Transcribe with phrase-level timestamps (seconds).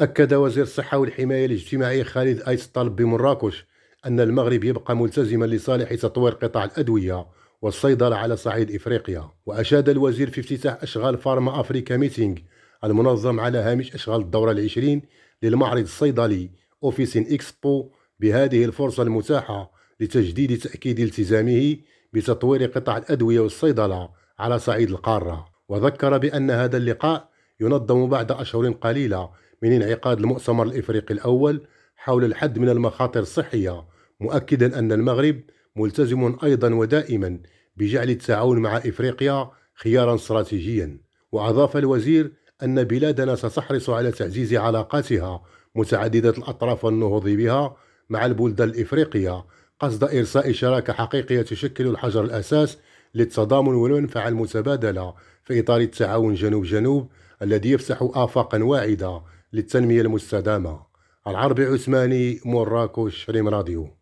[0.00, 3.66] أكد وزير الصحة والحماية الاجتماعية خالد أيس طالب بمراكش
[4.06, 7.26] أن المغرب يبقى ملتزما لصالح تطوير قطاع الأدوية
[7.62, 9.30] والصيدلة على صعيد إفريقيا.
[9.46, 12.36] وأشاد الوزير في افتتاح أشغال فارما أفريكا ميتينغ
[12.84, 15.02] المنظم على هامش أشغال الدورة العشرين
[15.42, 16.50] للمعرض الصيدلي
[16.84, 17.90] أوفيسين إكسبو
[18.20, 21.76] بهذه الفرصة المتاحة لتجديد تأكيد التزامه
[22.12, 24.08] بتطوير قطاع الأدوية والصيدلة
[24.38, 25.48] على صعيد القارة.
[25.68, 27.30] وذكر بأن هذا اللقاء
[27.60, 29.30] ينظم بعد أشهر قليلة
[29.62, 31.66] من انعقاد المؤتمر الإفريقي الأول
[31.96, 33.84] حول الحد من المخاطر الصحية
[34.20, 35.40] مؤكدا أن المغرب
[35.76, 37.38] ملتزم أيضا ودائما
[37.76, 41.00] بجعل التعاون مع إفريقيا خيارا استراتيجيا.
[41.32, 45.42] وأضاف الوزير أن بلادنا ستحرص على تعزيز علاقاتها
[45.74, 47.76] متعددة الأطراف والنهوض بها
[48.10, 49.44] مع البلدان الإفريقية
[49.80, 52.78] قصد إرساء شراكة حقيقية تشكل الحجر الأساس
[53.14, 57.10] للتضامن والمنفعة المتبادلة في إطار التعاون جنوب-جنوب
[57.42, 59.22] الذي يفتح آفاقا واعدة
[59.52, 60.86] للتنمية المستدامة.
[61.26, 63.99] العربي عثماني مراكش ريم راديو.